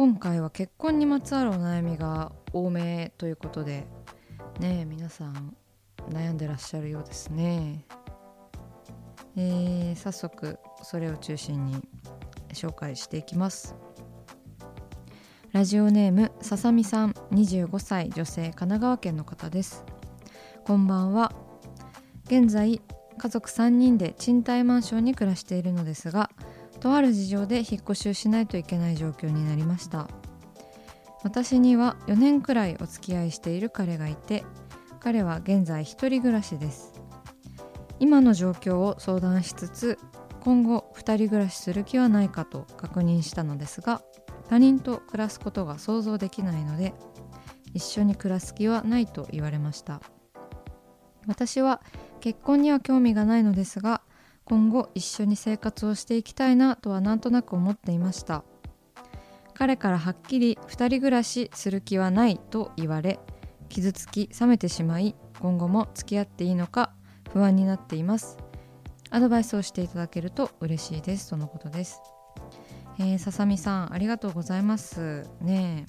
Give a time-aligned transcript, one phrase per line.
[0.00, 3.86] 今回は結婚にまつわるお悩みが多めということで
[4.58, 5.54] ね皆さん
[6.08, 7.84] 悩んでらっしゃるようですね。
[9.36, 11.86] えー、早速それを中心に
[12.54, 13.76] 紹介していきます。
[15.52, 19.84] ラジオネームささみさん25歳女性神奈川県の方です。
[20.64, 21.30] こんばんは。
[22.24, 22.80] 現在
[23.18, 26.30] 家族3人で賃貸マンションに暮らしているのですが
[26.80, 30.08] とある事情で引っ越しをしないといけない状況になりました。
[31.22, 34.42] 私には4年くらいお付き合いしている彼がいて
[35.00, 36.94] 彼は現在一人暮らしです。
[37.98, 39.98] 今の状況を相談しつつ
[40.40, 44.00] 今後2人暮らしする気はないかと確認したのですが
[44.48, 46.94] 他人と暮らすことが想像できないので
[47.74, 50.00] 一緒に暮らす気はないと言われました。
[51.26, 51.82] 私は
[52.20, 54.00] 結婚には興味がないのですが
[54.50, 58.42] 今後一緒に生活をしていきたいなとはなんとなく思っていました。
[59.54, 63.20] 彼からはっきり2人暮らしする気はないと言われ
[63.68, 66.92] 傷つき冷めてしまい今後も付き合っていいのか
[67.32, 68.38] 不安になっています。
[69.10, 71.30] アドバイスをしていただけると嬉しいです。
[71.30, 72.00] とのことです。
[72.98, 75.30] えー、ささみさんありがとうございます。
[75.40, 75.86] ね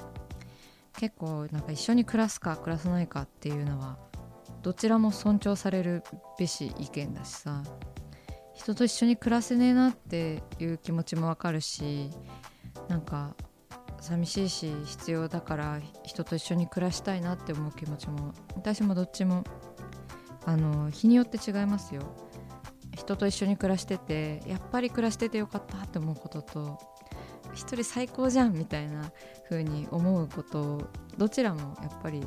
[1.00, 3.98] 結構なんか一緒に暮らすか暮らさないかっていうのは
[4.62, 6.04] どちらも尊重される
[6.38, 7.64] べし意見だしさ。
[8.54, 12.10] 人と一緒に暮らせねえなっていう気持ちもわかるし
[12.88, 13.36] なんか
[14.00, 19.44] 寂しいし必要だから人と一緒に暮らしたいなって思う気持ちも私もどっちも
[20.46, 22.02] あの日によって違いますよ。
[22.98, 26.80] 人と一緒に暮らしててやっぱり暮らしててよかったって思うことと
[27.54, 29.12] 一人最高じゃんみたいな
[29.50, 32.26] 風に思うことどちらもやっぱり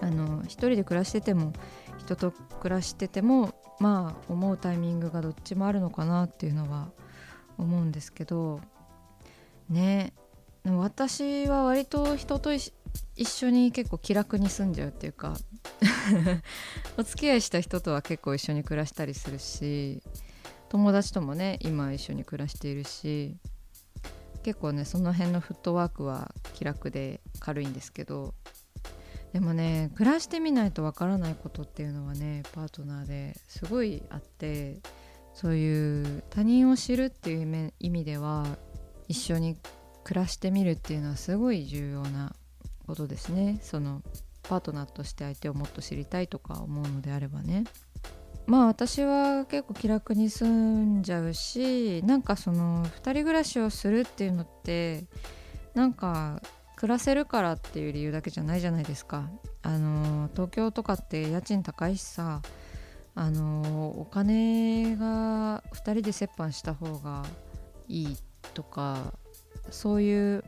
[0.00, 1.52] あの一人で暮らしてても
[1.98, 6.90] 人と暮らしててもまあ思うタイミングがどっちもあるのかなっていうのは
[7.56, 8.60] 思うんですけど
[9.68, 10.12] ね。
[10.64, 12.72] でも私は割と人と一
[13.24, 15.36] 緒に結構気楽に住んじゃうっていうか
[16.98, 20.02] お付き合いした人とは結構一緒に暮らしたりするし
[20.68, 23.36] 友達ともね今一緒に暮らしているし
[24.42, 28.34] 結構ねその辺のフットワークは気楽で軽いんですけど
[29.32, 34.78] でもね暮らしてみないとわからないことっていうのはねパートナーですごいあって
[35.34, 38.44] そういう他人を知るっていう意味では
[39.06, 39.56] 一緒に
[40.04, 42.34] 暮らしてみるっていうのはすごい重要な
[42.86, 43.60] ことですね。
[43.62, 44.02] その
[44.42, 47.64] パートナーとして相手をもっと知りたいとか思うのであればね。
[48.46, 55.04] まあ私は結構気楽に住んじゃうしなんかその2人暮らしをするっていうのって
[55.74, 56.40] なんか
[56.78, 59.28] 暮らせるからっていう理由だけじゃないじゃないですか。
[59.62, 62.40] あの東京とかって家賃高いしさ
[63.16, 67.24] あのお金が2人で折半した方が
[67.88, 68.16] いい
[68.54, 69.12] とか
[69.70, 70.44] そういう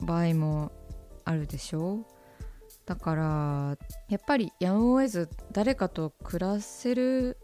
[0.00, 0.70] 場合も
[1.24, 2.06] あるでしょ。
[2.86, 3.78] だから
[4.08, 7.38] やっぱりやむを得ず誰かと暮らせる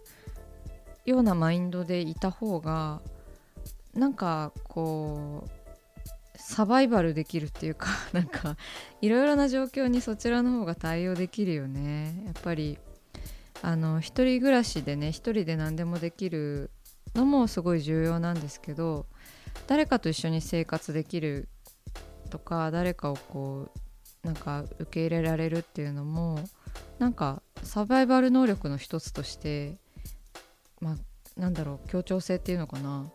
[1.07, 3.01] ようなマインドでいた方が
[3.95, 5.60] なんかこう
[6.51, 8.57] サバイバルできるっていうか なんか
[9.01, 12.25] いろいろな状況にそちらの方が対応できるよね。
[12.27, 12.77] やっぱり
[13.63, 16.71] あの一人暮らしでね一人で何でもできる
[17.15, 19.07] のもすごい重要なんですけど
[19.69, 21.49] 誰かと一緒に生活できる
[22.31, 23.69] とか誰かをこ
[24.25, 26.41] うなんか受け入れられるっていうのも
[26.99, 29.79] なんかサバイバル能力の一つとして
[30.81, 30.97] まあ
[31.41, 33.09] なんだろう協調性っていうのかな。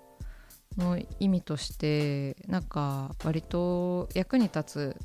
[0.78, 4.98] の意味としてなんか割と役に立つ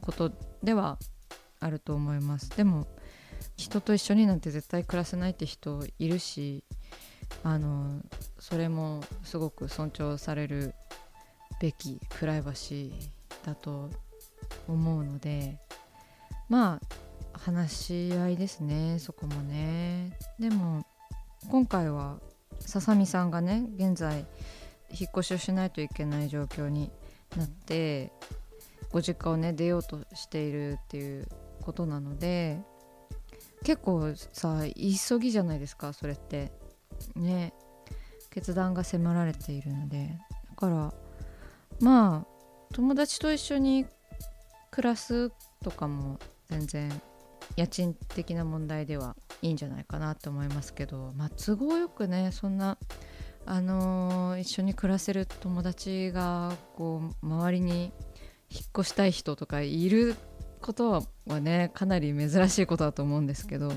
[0.00, 0.32] こと
[0.62, 0.98] では
[1.60, 2.50] あると思います。
[2.56, 2.86] でも
[3.56, 6.64] 人と一緒になんて絶対暮らせないって人いるし
[7.42, 8.00] あの
[8.38, 10.74] それもすごく尊重される
[11.60, 13.90] べきプライバシーだと
[14.68, 15.58] 思うので
[16.48, 16.80] ま
[17.34, 20.18] あ話し合いですねそこもね。
[20.38, 20.84] でも
[21.48, 22.18] 今回は
[22.60, 24.26] ささみさんがね現在
[24.90, 26.90] 引っ越しをしないといけない状況に
[27.36, 28.12] なって
[28.92, 31.28] ご実家をね出ようとしているっていう
[31.62, 32.60] ことなので
[33.64, 36.52] 結構さ急ぎじゃないですかそれって。
[37.14, 37.52] ね。
[38.30, 40.18] 決断が迫られているので。
[40.50, 40.94] だから
[41.80, 42.26] まあ
[42.72, 43.86] 友達と一緒に
[44.70, 46.18] 暮らすとかも
[46.48, 47.02] 全然
[47.56, 52.78] 家賃的な問題ではいいんじゃないかなと思いますけどまあ都合よくねそんな
[53.46, 57.92] あの、一緒に暮らせる友達がこう周りに
[58.50, 60.16] 引っ越したい人とかいる
[60.60, 63.72] ことはねかなり珍しいことだと思うんですけど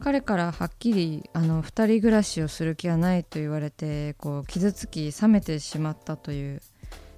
[0.00, 6.62] 彼からはっきりあの2人暮らしをする気はないと言われてこう傷つき冷めてしまったという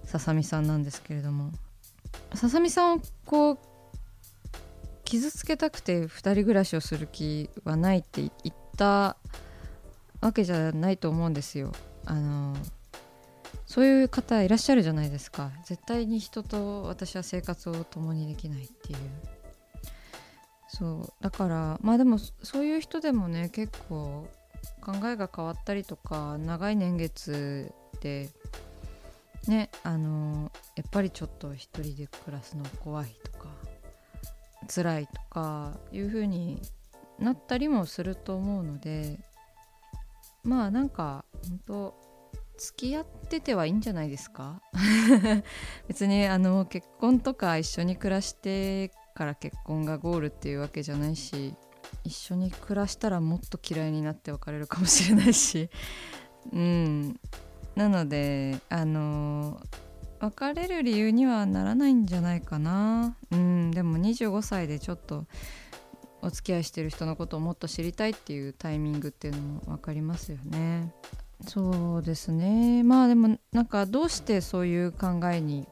[0.05, 1.53] ささみさんなんですけれども
[2.35, 3.59] ささみさんをこう
[5.05, 9.17] 傷つけたくて2人暮らしをする気はないって言った
[10.21, 11.73] わけじゃないと思うんですよ。
[12.05, 12.57] あの
[13.67, 15.51] そういう方いらっしゃるじゃないですか。
[15.65, 18.99] 絶対に人と私は生活を共にできないっていう。
[20.69, 21.23] そう。
[21.23, 24.29] だからまあでもそういう人でもね結構
[24.81, 28.29] 考えが変わったりとか長い年月で
[29.47, 33.49] ねあのやっぱりちょっと一人で暮らすの怖いとか
[34.73, 36.61] 辛いとかいう風に
[37.19, 39.19] なったりもすると思うので
[40.45, 41.95] まあなんか本当
[42.59, 44.61] 付き合っててはいいんじゃないですか？
[45.89, 51.55] 別にあの結婚とか一緒に暮らしてから結婚がゴールっていうわけじゃないし
[52.05, 55.69] 一緒に暮らしたらもっと嫌いになって別れるかもしれないし。
[56.53, 57.21] うん。
[57.77, 59.61] なのであの
[60.21, 63.17] 別れる理由にはならないんじゃないかな。
[63.31, 63.71] うん。
[63.71, 65.27] でも25歳でちょっと
[66.23, 70.93] お付き合いしてる人のことをもっと知りたいっていうタイミングっていうのも分かりますよね。
[71.47, 75.67] そうですねまあでもなんかどうしてそういう考えに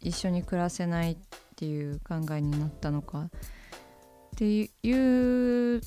[0.00, 1.16] 一緒に暮らせないっ
[1.56, 3.30] ていう考えになったのかっ
[4.36, 5.80] ていう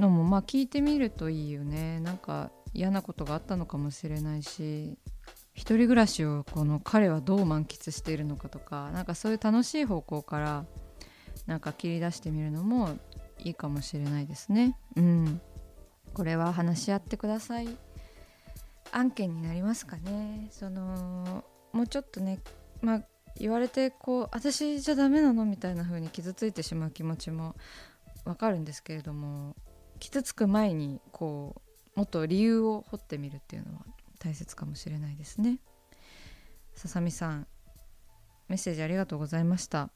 [0.00, 4.98] のもまあ聞いてみるといいよねなんか嫌なことがあったのかもしれないし
[5.54, 10.64] 一人暮らしをこの彼はどう満喫しているのかとかなんかそういう楽しい方向から
[11.46, 12.98] なんか切り出してみるのも
[13.44, 14.76] いいかもしれないですね。
[14.96, 15.40] うん。
[16.14, 17.68] これは話し合ってください。
[18.92, 20.48] 案件になりますかね。
[20.50, 22.40] そのもうちょっとね
[22.80, 23.02] まあ
[23.36, 27.56] 言われてこう私じゃダメなのみたいな風に傷ついてしまう気持ちも
[28.24, 29.56] わかるんですけれども
[29.98, 31.60] 傷つく前にこ
[31.96, 33.84] うもっと理由を掘ってみるっていうのは
[34.20, 35.58] 大切かもしれないですね。
[36.74, 37.46] ささみさん
[38.48, 39.90] メッセージありがとうございました。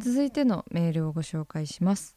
[0.00, 2.16] 続いてのメールをご紹介します。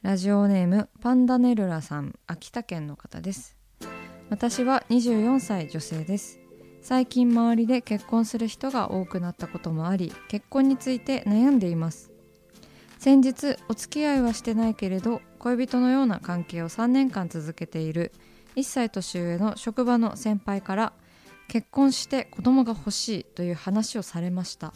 [0.00, 3.56] ラジオネームパンダネルラさん秋田県の方です。
[4.30, 6.40] 私は24歳女性です。
[6.80, 12.10] 最近周りで結婚する人が多くなったこともあり結婚について悩んでいます。
[12.98, 18.12] 先日お付き合いはしてないけれど恋人のような関係を3年間続けている
[18.56, 20.94] 1歳年上の職場の先輩から
[21.48, 24.72] 結婚して子供が欲しいという話をされました。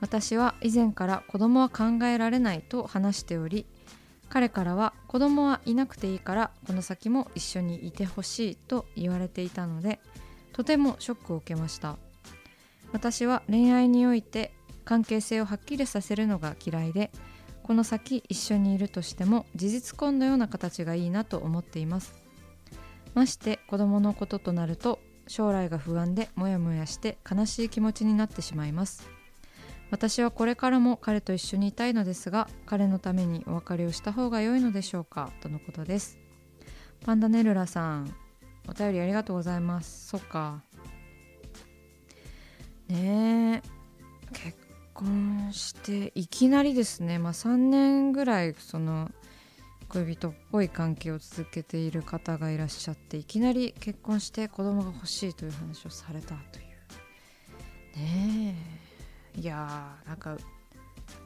[0.00, 3.66] 私は以前から子供は考えられないと話しており
[4.28, 10.00] 彼からは子供はいなくていいからこの先も一緒にいてほしいと言われていたので
[10.52, 11.96] とてもショックを受けました。
[12.92, 14.52] 私は恋愛において
[14.84, 17.10] 関係性をはっきりさせるのが嫌いで
[17.62, 22.14] この先一緒にいるとしても事実婚のような形がいいなと思っています。
[23.14, 29.15] まして子供のこととなると将来が不安でモヤモヤして悲しい気持ちになってしまいます。
[29.90, 36.18] 私はこれからも彼と一緒にいたいのですが彼のためにお別れをした方が良いのでしょうかとのことです。
[37.04, 38.14] パンダネルラさん
[38.68, 40.08] お便りありがとうございます。
[40.08, 40.62] そっか。
[42.88, 43.68] ねえ
[44.32, 44.58] 結
[44.92, 47.18] 婚していきなりですね。
[47.18, 49.10] まあ3年ぐらいその
[49.88, 56.66] 恋人っぽい関係を続けている方がいらっしゃっていきなり結婚して子供が欲しいという話をされたという。
[57.96, 58.85] ねえ。
[59.36, 60.36] いやーなんか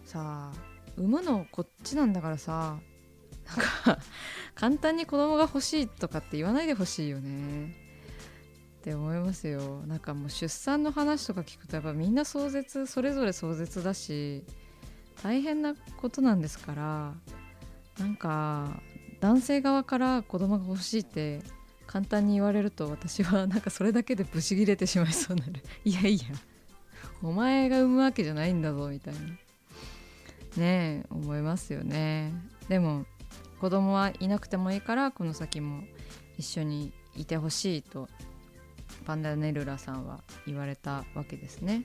[0.05, 0.53] さあ
[0.97, 2.79] 産むのこっちなんだからさ
[3.47, 3.99] なんか
[4.55, 7.75] 簡単に子供が欲しいとかって言わないでほしいよね。
[8.81, 9.83] って思いますよ。
[9.87, 14.43] なんかもう出産の話とか聞くとやっぱみんな壮絶それぞれ壮絶だし
[15.23, 17.15] 大変なことなんですから
[17.99, 18.81] なんか
[19.21, 21.43] 男性側から子供が欲しいって
[21.87, 25.63] 簡単に言われると私はなんかそれだけでブチギレてしまいそうになる。
[25.85, 26.25] いやいや。
[27.23, 29.21] お前が産むわけじゃないんだぞみたいな。
[30.57, 32.33] ねえ思いますよね。
[32.69, 33.05] でも
[33.61, 35.83] 子供はいなくてもいいからこの先も
[36.39, 38.09] 一緒にいてほしいと
[39.05, 41.85] パンダネルラさんは言われたわけですね。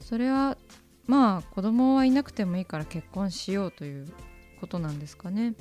[0.00, 0.58] それは
[1.06, 4.12] まあ子供はいなくてもいいから結婚しようという
[4.60, 5.54] ことなんですかね。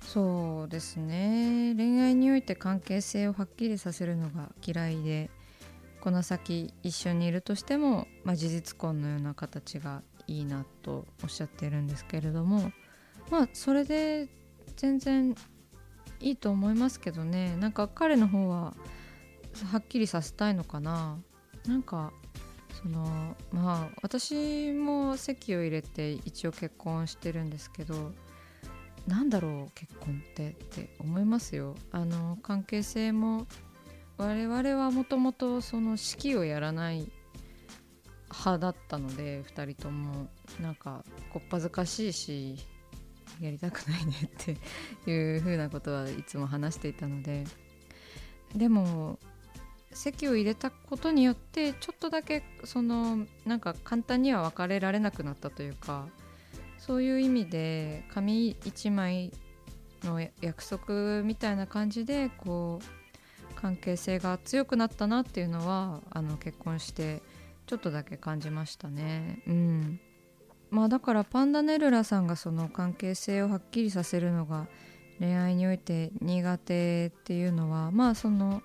[0.00, 1.74] そうですね。
[1.76, 5.30] 恋愛において関係性をはっきりさせるのが嫌いで
[6.06, 12.70] この先一緒にいるとしても、まあ、事実婚のような形がいいなとおっしゃってるんですけれども
[13.28, 14.28] まあそれで
[14.76, 15.34] 全然
[16.20, 17.56] いいと思いますけどね。
[17.56, 18.76] なんか彼の方は
[19.72, 21.18] はっきりさせたいのかな。
[21.66, 22.12] なんか
[22.80, 28.12] そのまあ私も籍を入れて一応結婚してるんですけど
[29.08, 31.74] なんだろう結婚ってって思いますよ。
[31.90, 33.48] あの関係性も
[34.18, 37.10] 我々はもともとその式をやらない
[38.30, 40.28] 派だったので2人とも
[40.60, 42.56] なんかこっぱずかしいし
[43.40, 44.30] やりたくないねっ
[45.04, 47.44] ていう風なことはいつも話していたので
[48.54, 49.18] でも
[49.92, 56.06] 席を入れたことによってちょっとだけそのなんか簡単には別れられなくなったというか
[56.78, 59.32] そういう意味で紙一枚
[60.04, 63.05] の約束みたいな感じでこう
[63.56, 67.22] 関係性が強くなったなっていうのはあの結婚して
[67.66, 69.42] ちょっとだけ感じましたね。
[69.46, 70.00] うん
[70.70, 74.66] まあだからパンダネルラさんがその関係性をはっきりさせるのが
[75.18, 78.62] 恋愛において苦手っていうのはまあその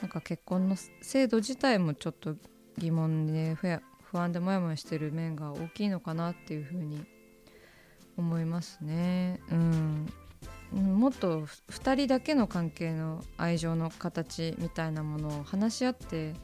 [0.00, 2.36] なんか結婚の制度自体もちょっと
[2.76, 7.04] 疑問で不安でモヤモヤしてる面が大きいのかなっていうふうに
[8.18, 9.40] 思いますね。
[9.50, 10.06] うん、
[10.72, 16.34] もっと2人だけの関係の愛情の形みたいなものを話し合って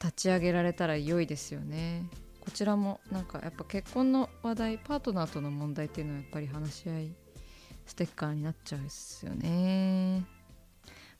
[0.00, 2.04] 立ち上げられたら良いですよね。
[2.40, 7.12] こちらもなんかやっぱ結婚の話題パートナーとの問題っていうのはやっぱり話し合い
[7.86, 10.24] ステッカーになっちゃうですよね。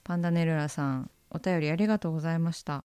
[0.05, 2.85] パンダネルラさんお便りありがとうございました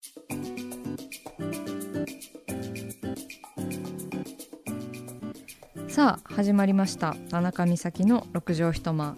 [5.89, 9.17] さあ始まりました田中美咲の六畳一間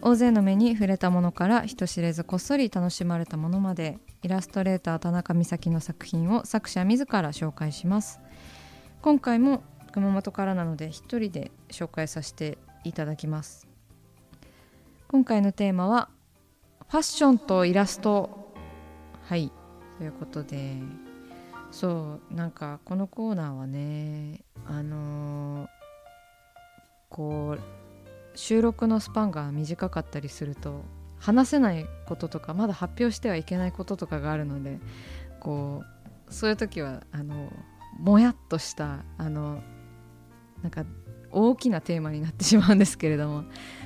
[0.00, 8.20] 大勢の目に触れたものから人知れずこっそり楽しまれたものまでイラストレーター田中美咲の作品を作者自ら紹介します。
[9.02, 9.62] 今回も
[9.92, 13.66] 熊本からなので一人で紹介させていただきます。
[15.08, 16.10] 今回のテーマは
[16.88, 18.52] ファッションとイラスト。
[19.22, 19.50] はい。
[19.98, 20.76] ということで。
[21.70, 25.68] そうなんかこのコーナーはねあのー、
[27.10, 27.85] こう
[28.36, 30.84] 収録のスパンが短かったりすると
[31.18, 34.78] 話せないこととかまだ発表してはいけないこととかがあるので
[35.40, 35.82] こ
[36.28, 37.52] うそういう時はあの
[37.98, 39.62] もやっとしたあの
[40.62, 40.84] なんか
[41.30, 43.44] 大きなテーマになってしまうんですけれども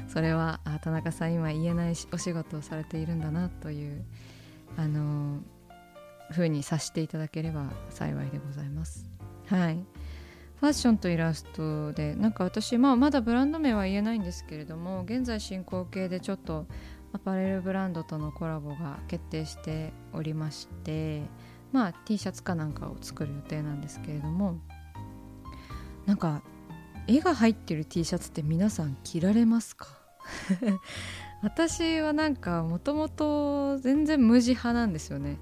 [0.09, 4.05] それはあ田中さん今言えないお仕事をされているんだなという
[4.77, 5.41] あの
[6.31, 9.09] 風にさしていただければ幸いでございます。
[9.47, 9.85] はい
[10.61, 16.67] ファッションとイラストでなんか私、まあ、まだブランド名は言えないんですけれども現在進行形でちょっと
[17.15, 21.23] アパレルブランドとのコラボが決定しておりまして
[21.73, 24.59] まあ T シャツかなんかを作る予定なんですけれども
[26.05, 26.43] なんか
[27.07, 29.89] 絵が入ってる T シャツって皆さん着られますか？
[31.43, 35.39] 私はなんかもともと全然無地派なんですよね。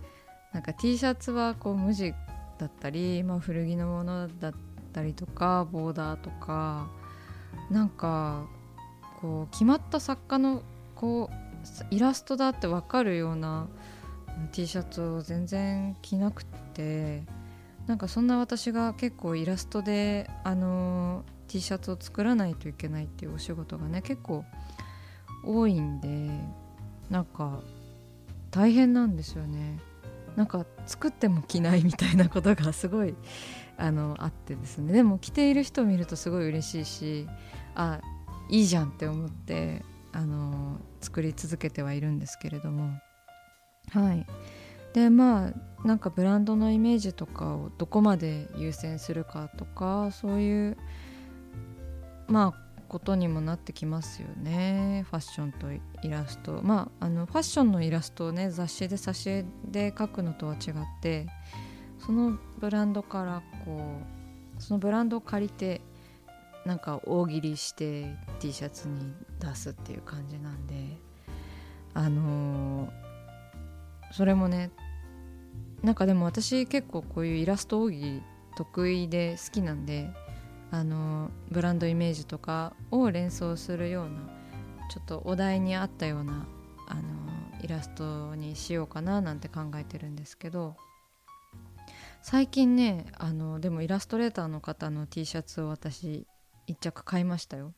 [0.52, 2.14] なんか T シャツはこう無地
[2.58, 4.58] だったり、まあ、古着のものだった
[4.98, 6.88] たりとかボーダーとか
[7.70, 8.46] なんか
[9.20, 10.62] こう決まった作家の
[10.96, 13.68] こうイラストだって分かるような
[14.52, 17.22] T シャツを全然着なくて
[17.86, 24.44] なんかそんな私が結構イラストであの T シャツを作らないといけないっていうお仕事がね結構
[25.44, 26.08] 多いんで
[27.08, 27.60] なんか
[28.50, 29.78] 大変なんですよね。
[30.36, 33.16] なんか作っても着ないみたいなことがすごい
[33.76, 34.92] あのあってですね。
[34.92, 37.28] でも着ている人を見るとすごい嬉しいし
[37.74, 38.00] あ
[38.48, 42.98] いいじゃんって思ってあの作り続けてはいるんですけれども。
[43.90, 44.26] はい。
[44.94, 50.78] でまあなんかブランドのイメージとかをどこまで優先するかとかそういう
[52.26, 55.04] まあことにもなってきますよね。
[55.10, 55.66] ファッションと
[56.02, 56.62] イラスト。
[56.62, 61.26] まああのファッションのイラストをね雑誌で挿絵で描くのとは違って
[61.98, 64.17] そのブランドからこう
[64.58, 65.80] そのブランドを借りて
[66.64, 70.98] なんか大喜利して T シャツに出すっていう感じなんで
[71.94, 72.90] あのー、
[74.12, 74.70] それもね
[75.82, 78.22] なんかでも私結構こういうイラスト大喜利
[78.56, 80.10] 得意で好きなんで
[80.70, 84.10] あのブランドイメージとかを連想するような
[84.90, 86.46] ちょっとお題に合ったような
[86.88, 87.02] あの
[87.62, 90.76] イラストにしようかななんて考えてるんですけど
[92.22, 96.26] 最近ねあのでもイラストレーターの方の T シャツを私
[96.68, 97.72] 1着買いましたよ。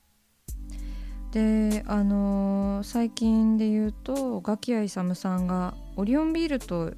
[1.31, 6.93] であの最近で言うとガキヤイサムさんがオリオンビールと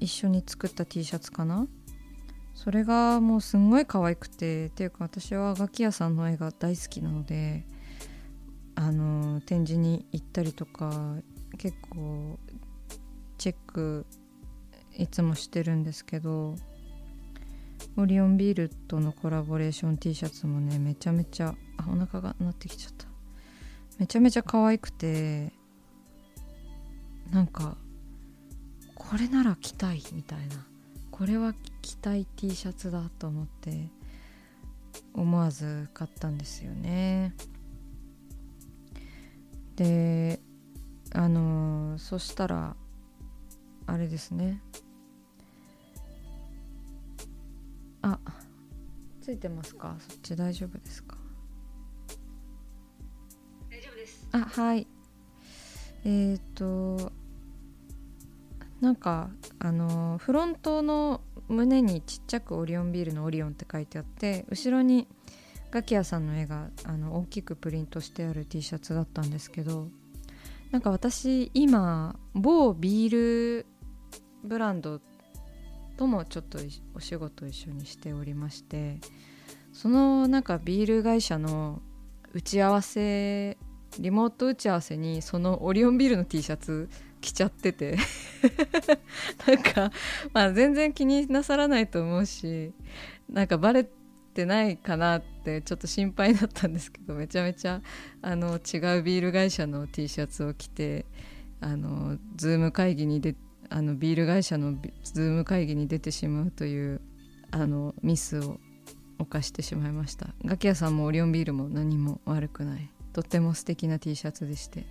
[0.00, 1.68] 一緒に作った T シャツかな？
[2.54, 7.64] それがもうすんごい可愛くてっていうか私はガキ屋さんの絵が大好きなので
[8.74, 11.14] あの展示に行ったりとか
[11.58, 12.38] 結構
[13.38, 14.04] チェック
[14.96, 16.56] いつもしてるんですけど
[17.96, 23.06] オリオンビールとのコラボレーション T シャツもねめちゃめちゃあお腹が鳴ってきちゃった。
[23.98, 25.52] めちゃめちゃ可愛くて
[27.30, 27.76] なんか
[28.94, 30.66] これなら着たいみたいな。
[31.10, 33.90] これは着たい T シャツだと思って
[35.12, 37.34] 思わず買ったんですよね。
[39.76, 40.40] で
[41.12, 42.74] あのそしたら
[43.90, 44.62] あれですね。
[48.02, 48.20] あ
[49.20, 49.96] ついてますか？
[49.98, 51.16] そっち大丈夫ですか？
[53.68, 54.28] 大丈夫です。
[54.30, 54.86] あはい。
[56.04, 57.10] えっ、ー、と
[58.80, 59.28] なんか
[59.58, 65.08] あのフロントの胸にちっちゃくオリオンビールのオリオンって書いてあって後ろに
[65.72, 69.88] ガキヤさんの絵があの大きくプリントしてある T シャツだったんですけど
[70.70, 73.66] なんか私今某ビール
[74.44, 75.00] ブランド
[75.96, 76.58] ともちょっと
[76.94, 78.98] お仕事一緒にしておりまして
[79.72, 81.82] そのなんかビール会社の
[82.32, 83.58] 打ち合わせ
[83.98, 86.88] リモート打ち合わせにそのオリオンビールの T シャツ
[87.20, 87.98] 着ちゃってて
[89.46, 89.92] なんか
[90.32, 92.72] まあ全然気になさらないと思うし
[93.28, 93.86] なんかバレ
[94.34, 97.82] てないかなってちょっと心配だったんですけどめちゃめちゃ
[98.22, 101.04] あの違うビール会社の T シャツを着て
[101.60, 103.34] あのズーム会議にで
[103.70, 107.00] あのビール会社のズーム会議に出てしまうという
[107.52, 108.58] あのミスを
[109.18, 110.28] 犯してしまいました。
[110.44, 112.90] ガキ屋さんもオリオンビールも何も悪くない。
[113.12, 114.86] とっても素敵な T シャツでして。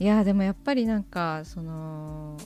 [0.00, 2.36] いやでもやっぱりなんかその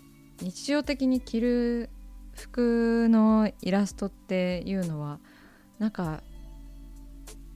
[0.40, 1.90] 日常的に着る
[2.34, 5.18] 服のイラストっていうのは
[5.78, 6.22] なんか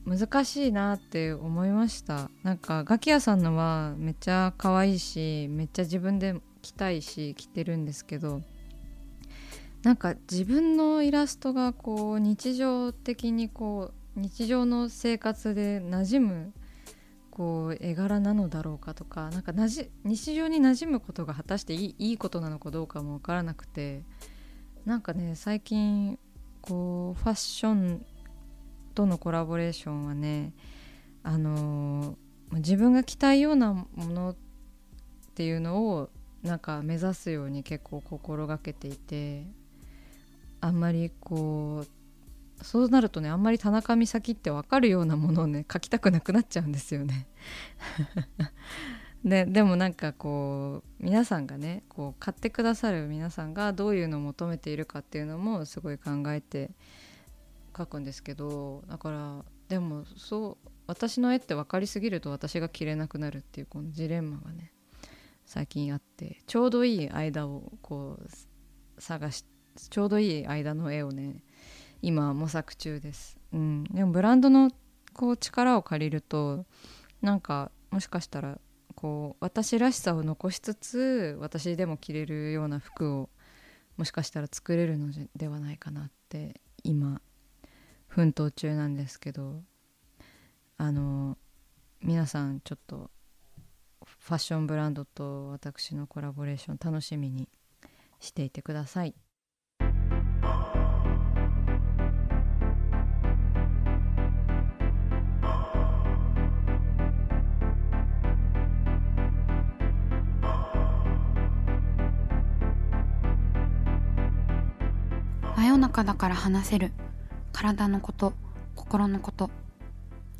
[0.05, 2.29] 難しいなって思いました。
[2.43, 8.41] なんかガキ屋さんのはめっちゃ可愛いしめっちゃ自分で着たいし着てるんですけど
[9.83, 16.53] なんか自分のイラストがこう日常的にこう日常の生活で馴染む
[17.29, 24.01] こう絵柄なのだろうかとかなんかなじ日常に馴染むことが果たしていいいいことなのかどうかも分からなくて
[24.85, 26.17] なんかね最近
[26.61, 28.05] こうファッション
[28.95, 30.53] とのコラボレーションはね
[31.21, 34.35] あのー、自分が着たいようなものっ
[35.35, 36.09] ていうのを
[36.43, 39.45] なんか目指すように結構心がけていて
[40.61, 47.27] あんまりこうそうなるとねあんまり田中美咲って分かるようなものをね書きたくなくなっちゃうんですよね。
[49.23, 56.71] で でもなんかこう皆さんがねこう買ってくださる皆さんがどういうのを求めているかっていうのもすごい考えて
[57.77, 64.71] 書くんですけどだからでもそう私の絵って分かりすぎると私が着れなくなるっていうこのジレンマがね
[65.47, 69.45] 最近あってちょうどいい間をこう探し
[69.89, 71.41] ちょうどいい間の絵をね
[72.01, 74.69] 今模索中です、うん、でもブランドの
[75.13, 76.65] こう力を借りると
[77.21, 78.59] なんかもしかしたら
[78.93, 83.29] こう私らしさを残しつつ私でも着れるような服を
[83.95, 85.07] もしかしたら作れるの
[85.37, 87.21] ではないかなって今
[88.07, 89.61] 奮闘中なんですけど
[90.77, 91.37] あの
[92.01, 93.09] 皆さんちょっと
[94.27, 97.47] ファッションブランドと私のコラボレーション楽しみに
[98.19, 99.15] していてください。
[115.77, 116.91] の中だから話せる。
[117.53, 118.33] 体のこと
[118.75, 119.51] 心のこと。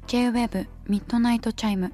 [0.07, 1.93] J-WAVE ミッドナイトチャイム